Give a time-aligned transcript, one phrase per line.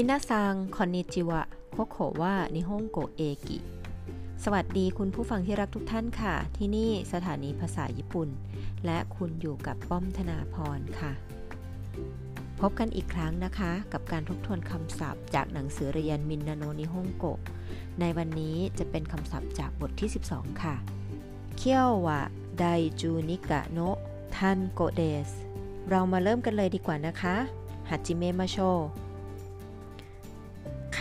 [0.00, 3.58] 皆さんこんにちは ここは日本語駅
[4.44, 8.28] สวัสดีคุณผู้ฟังที่รักทุกท่านค่ะ ที่นี่สถานีภาษาญี่ปุ่น
[8.86, 11.12] และคุณอยู่กับป้อมธนาพรค่ะ
[12.60, 17.24] พบกันอีกครั้งนะคะ กับการทบทวนคำศัพท์ จากหนังสือเรียนみんなの日本語
[18.00, 20.76] ในวันนี้จะเป็นคำศัพท์จากบทที่ 12 ค่ะ
[21.56, 22.64] 今日は第
[23.00, 23.78] 十二課の
[24.36, 25.30] 単語でส
[25.90, 27.36] เรามาเริ่มกันเลยดีกว่านะคะ
[27.88, 28.58] ฮัจิเมมาโช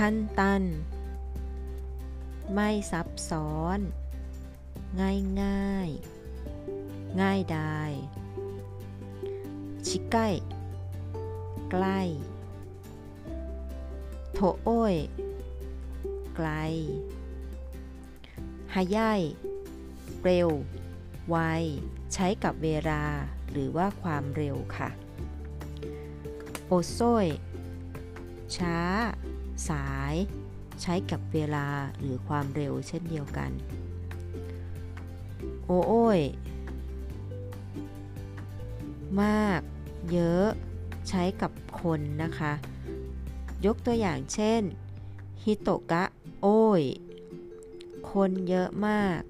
[0.04, 0.64] ขั้นตัน
[2.54, 3.80] ไม่ซับซ้อน
[5.02, 5.90] ง่ายง่าย
[7.22, 7.92] ง่ายดาย
[9.88, 10.18] ชิกไก
[11.72, 12.00] ใกล้
[14.34, 14.96] โถโอ้ย
[16.36, 16.50] ไกล
[18.74, 19.22] ฮายาย
[20.24, 20.50] เร็ว
[21.30, 21.38] ไว
[22.14, 23.04] ใช้กับเวลา
[23.52, 24.90] หรือว่าความเร็วค่ะ
[26.68, 27.28] โอโซย
[28.58, 28.78] ช้า
[29.70, 30.14] สาย
[30.82, 31.68] ใช้กับเวลา
[32.00, 33.52] หรือความเร็วเช่นเดียวกัน
[35.66, 36.22] โอโอ้ย
[39.22, 39.62] มาก
[40.12, 40.48] เยอะ
[41.10, 42.54] ใช้กับคนนะคะ
[43.66, 44.62] ยกตัวอย่างเช่น
[45.44, 46.04] ฮิโตกะ
[46.42, 46.84] โอ้ย
[48.12, 49.22] คนเยอะมาก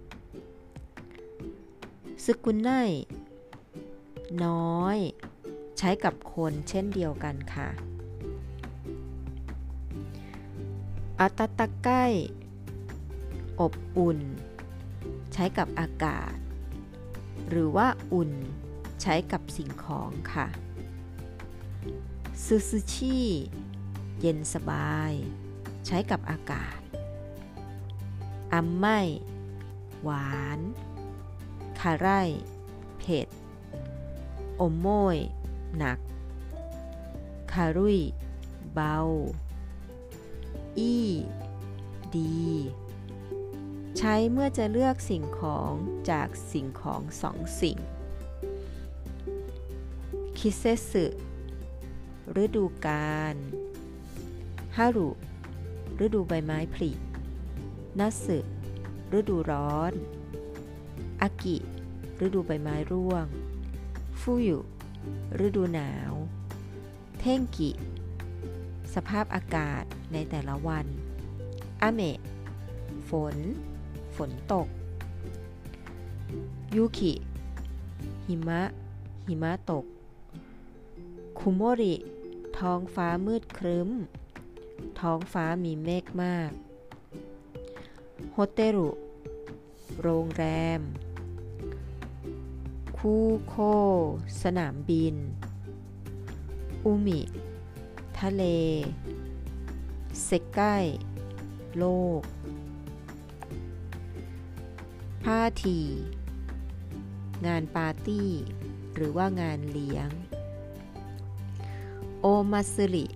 [2.24, 2.70] ซึกุนไน
[4.46, 4.98] น้อย
[5.78, 7.68] ใช้กับคนเช่นเดียวกันค่ะ
[11.20, 12.06] อาตตะใกล้
[13.60, 14.20] อบอุ่น
[15.34, 16.36] ใช้กับอากาศ
[17.50, 18.32] หรือว่าอุ่น
[19.02, 20.48] ใช้กับสิ่งของค่ะ
[22.44, 23.20] ซูซูชิ
[24.20, 25.14] เย็นสบาย
[25.86, 26.80] ใช้กับอากาศ
[28.54, 29.00] อัมไม่
[30.04, 30.60] หวาน
[31.80, 32.08] คาไร
[32.98, 33.28] เผ็ด
[34.62, 35.18] อมโมย
[35.78, 36.00] หนัก
[37.52, 38.00] คารุย
[38.74, 38.96] เบา
[40.80, 40.98] อี
[42.16, 42.48] ดี
[43.98, 45.72] ใช้เมื่อจะเลือกสิ่งของ
[46.12, 47.78] จากสิ่งของสองสิ่ง
[50.38, 51.06] คิเซสึ
[52.44, 53.36] ฤดูกาล
[54.78, 55.10] ฮารุ
[56.06, 56.92] ฤดูใบไม้ผลิ
[58.00, 58.38] นัสึ
[59.18, 59.94] ฤดูร้อน
[61.22, 61.58] อากิ
[62.26, 63.26] ฤดูใบไม้ร่วง
[64.20, 64.60] ฟูยุ
[65.46, 66.14] ฤดูหนาว
[67.20, 67.72] เท่งกิ
[69.02, 70.86] สภาพอากาศในแต่ละวัน
[71.82, 72.20] อเมะ
[73.10, 73.36] ฝน
[74.16, 74.68] ฝนตก
[76.76, 77.14] ยูคิ
[78.28, 78.62] หิมะ
[79.28, 79.86] หิมะตก
[81.40, 81.96] คุโมริ
[82.60, 83.90] ท้องฟ้ามืดครึ้ม
[85.02, 86.52] ท้องฟ้ามีเมฆมาก
[88.32, 88.90] โฮเตรุ
[90.02, 90.46] โรงแร
[90.80, 90.82] ม
[92.98, 93.16] คู
[93.48, 93.56] โค
[94.42, 95.16] สนามบิน
[96.86, 97.22] อุมิ
[98.22, 98.44] ทะเล
[100.24, 100.60] เซกไก
[101.78, 101.86] โล
[102.20, 102.22] ก
[105.24, 105.80] พาที
[107.46, 108.30] งานปาร์ตี้
[108.96, 110.10] หรือว่างานเลี้ยง
[112.22, 113.08] โอมาสึริ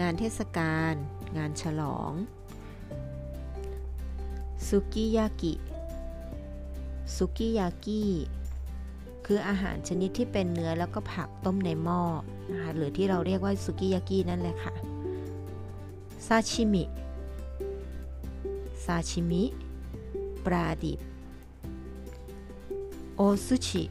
[0.00, 0.94] งานเทศกาล
[1.36, 2.12] งานฉลอง
[4.66, 5.54] ซุกิยากิ
[7.16, 8.04] ซุกิยากิ
[9.30, 12.00] คืออาหารชนิดที่เป็นเนื้อแล้วก็ผักต้มในหม้อ
[12.50, 14.74] นะคะหรือที่เราเรียกว่าซุกิยากินั่นแหละค่ะ
[16.26, 16.84] ซาชิมิ
[18.84, 19.42] ซาชิมิ
[20.46, 20.98] ปลาดิบ
[23.16, 23.84] โอซุชิ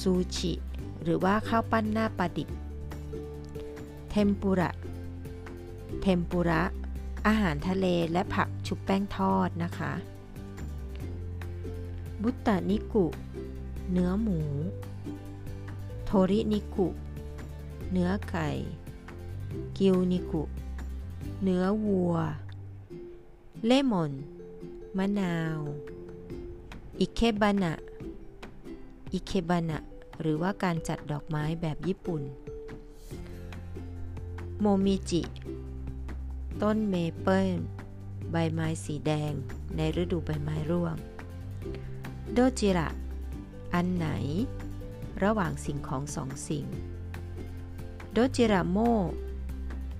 [0.00, 0.52] ซูชิ
[1.02, 2.48] หรือว่าข้าวปั้นหน้าปลาดิบ
[4.10, 4.70] เทมปุระ
[6.00, 6.62] เทมปุระ
[7.26, 9.92] อาหารทะเลและผักชุบแป้งทอดนะคะ
[12.22, 13.06] บุตตานิกุ
[13.90, 14.40] เนื้อหมู
[16.04, 16.88] โทรินิกุ
[17.92, 18.48] เนื้อไก่
[19.78, 20.42] กิวนิกุ
[21.42, 22.14] เนื้อวัว
[23.66, 24.12] レモン
[24.96, 25.58] มะนาว
[27.00, 27.74] อิเคบานะ
[29.12, 29.78] อิเคบานะ
[30.20, 32.22] หรือว่าการจัดดอกไม้แบบญี่ปุ่น
[34.60, 35.22] もみじ
[36.62, 37.48] ต้นเมเปิล
[38.30, 39.32] ใบไม้สีแดง
[39.76, 40.96] ในฤดูใบไม้ร่วง
[42.34, 42.88] โดจิระ
[43.74, 44.08] อันไหน
[45.22, 46.66] ระหว่างสิ่งของสองสิ่ง
[48.12, 48.78] โดจิราโม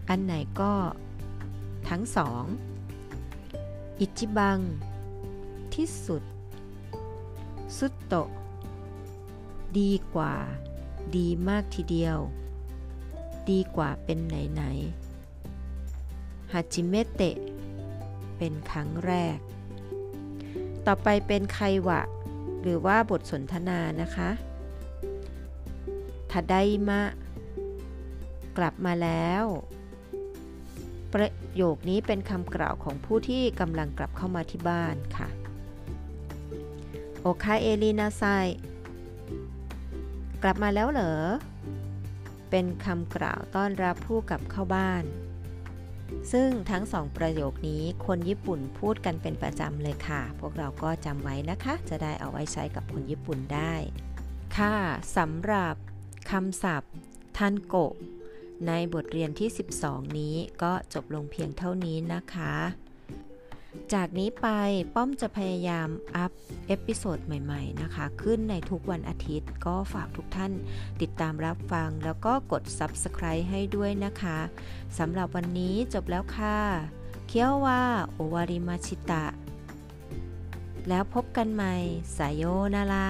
[0.09, 0.75] อันไหนก็
[1.89, 2.45] ทั้งสอง
[4.01, 4.59] อิจิบัง
[5.75, 6.23] ที่สุด
[7.79, 8.15] สุดโต
[9.79, 10.35] ดีกว่า
[11.17, 12.19] ดีมากทีเดียว
[13.51, 14.63] ดีกว่าเป็นไหนไหน
[16.53, 17.37] ฮาจิเมเตะ
[18.37, 19.39] เป็นครั้งแรก
[20.87, 22.01] ต่อไปเป็นไควะ
[22.63, 24.31] หรือว่าบทสนทนานะคะ
[26.33, 26.55] ทาได
[26.89, 27.13] มะก
[28.59, 29.45] กลับมาแล้ว
[31.13, 35.29] ประโยคนี้เป็นคำกล่าวของผู้ที่กำลังกลับเข้ามาที่บ้านค่ะ
[37.21, 38.23] โอคาเอลีนาไซ
[40.43, 41.15] กลับมาแล้วเหรอ
[42.51, 45.05] เป็นคำกล่าวต้อนรับผู้กลับเข้าบ้าน
[46.33, 53.75] ซึ่งทั้งสองประโยคนี้คนญี่ปุ่นพูดกันเป็นประจำเลยค่ะ พวกเราก็จำไว้นะคะ จะได้เอาไว้ใช้กับคนญี่ปุ่นได้
[54.57, 54.77] ค่ะ
[55.17, 55.75] สำหรับ
[56.31, 56.93] คำศัพท์
[57.39, 57.95] 単語
[58.67, 59.49] ในบทเรียนที่
[59.83, 62.55] 12 นี้ก็จบลงเพียงเท่านี้นะคะ
[63.95, 64.49] จากนี้ไป
[64.95, 66.31] ป้อมจะพยายาม up
[66.69, 70.53] episode ใหม่ๆนะคะ ขึ้นในทุกวันอาทิตย์ก็ฝากทุกท่าน
[71.01, 74.39] ติดตามรับฟังแล้วก็กด Subscribe ให้ด้วยนะคะ
[74.99, 76.59] สำหรับวันนี้จบแล้วค่ะ
[77.29, 77.83] เคียวว่า
[78.13, 79.25] โอวาริมาชิตะ
[80.89, 81.75] แล้วพบกันใหม่
[82.17, 82.45] สายโย
[82.75, 83.09] นารา